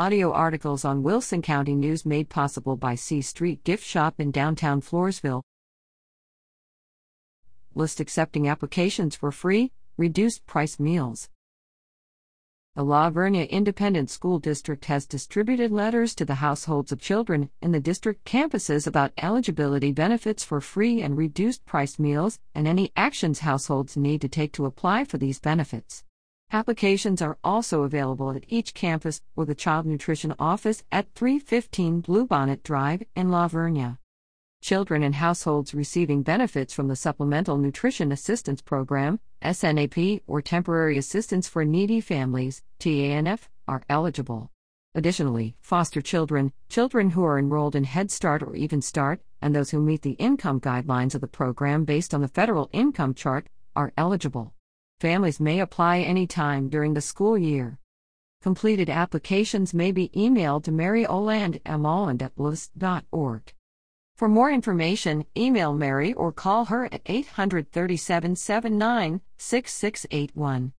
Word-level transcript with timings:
Audio 0.00 0.32
articles 0.32 0.82
on 0.82 1.02
Wilson 1.02 1.42
County 1.42 1.74
News 1.74 2.06
made 2.06 2.30
possible 2.30 2.74
by 2.74 2.94
C 2.94 3.20
Street 3.20 3.62
Gift 3.64 3.84
Shop 3.84 4.14
in 4.18 4.30
downtown 4.30 4.80
Floresville. 4.80 5.42
List 7.74 8.00
accepting 8.00 8.48
applications 8.48 9.14
for 9.14 9.30
free, 9.30 9.72
reduced 9.98 10.46
price 10.46 10.80
meals. 10.80 11.28
The 12.76 12.82
La 12.82 13.10
Vernia 13.10 13.46
Independent 13.50 14.08
School 14.08 14.38
District 14.38 14.86
has 14.86 15.04
distributed 15.04 15.70
letters 15.70 16.14
to 16.14 16.24
the 16.24 16.36
households 16.36 16.92
of 16.92 16.98
children 16.98 17.50
in 17.60 17.72
the 17.72 17.78
district 17.78 18.24
campuses 18.24 18.86
about 18.86 19.12
eligibility 19.18 19.92
benefits 19.92 20.42
for 20.42 20.62
free 20.62 21.02
and 21.02 21.18
reduced 21.18 21.66
price 21.66 21.98
meals 21.98 22.38
and 22.54 22.66
any 22.66 22.90
actions 22.96 23.40
households 23.40 23.98
need 23.98 24.22
to 24.22 24.28
take 24.28 24.54
to 24.54 24.64
apply 24.64 25.04
for 25.04 25.18
these 25.18 25.38
benefits. 25.38 26.04
Applications 26.52 27.22
are 27.22 27.38
also 27.44 27.84
available 27.84 28.32
at 28.32 28.44
each 28.48 28.74
campus 28.74 29.22
or 29.36 29.44
the 29.46 29.54
Child 29.54 29.86
Nutrition 29.86 30.34
Office 30.36 30.82
at 30.90 31.06
315 31.14 32.02
Bluebonnet 32.02 32.64
Drive 32.64 33.04
in 33.14 33.30
La 33.30 33.46
Vernia. 33.46 33.98
Children 34.60 35.04
and 35.04 35.14
households 35.14 35.74
receiving 35.74 36.24
benefits 36.24 36.74
from 36.74 36.88
the 36.88 36.96
Supplemental 36.96 37.56
Nutrition 37.56 38.10
Assistance 38.10 38.60
Program, 38.62 39.20
SNAP, 39.42 40.22
or 40.26 40.42
Temporary 40.42 40.98
Assistance 40.98 41.48
for 41.48 41.64
Needy 41.64 42.00
Families, 42.00 42.62
TANF, 42.80 43.48
are 43.68 43.84
eligible. 43.88 44.50
Additionally, 44.96 45.54
foster 45.60 46.00
children, 46.00 46.52
children 46.68 47.10
who 47.10 47.22
are 47.22 47.38
enrolled 47.38 47.76
in 47.76 47.84
Head 47.84 48.10
Start 48.10 48.42
or 48.42 48.56
Even 48.56 48.82
Start, 48.82 49.20
and 49.40 49.54
those 49.54 49.70
who 49.70 49.80
meet 49.80 50.02
the 50.02 50.18
income 50.18 50.60
guidelines 50.60 51.14
of 51.14 51.20
the 51.20 51.28
program 51.28 51.84
based 51.84 52.12
on 52.12 52.22
the 52.22 52.28
federal 52.28 52.68
income 52.72 53.14
chart 53.14 53.46
are 53.76 53.92
eligible. 53.96 54.52
Families 55.00 55.40
may 55.40 55.60
apply 55.60 56.00
anytime 56.00 56.68
during 56.68 56.92
the 56.92 57.00
school 57.00 57.38
year. 57.38 57.78
Completed 58.42 58.90
applications 58.90 59.72
may 59.72 59.92
be 59.92 60.10
emailed 60.10 60.64
to 60.64 60.72
Mary 60.72 61.06
Oland 61.06 61.58
at. 61.64 63.54
For 64.14 64.28
more 64.28 64.50
information, 64.50 65.24
email 65.34 65.72
Mary 65.72 66.12
or 66.12 66.32
call 66.32 66.66
her 66.66 66.84
at 66.92 67.00
837 67.06 68.36
79 68.36 69.22
6681. 69.38 70.74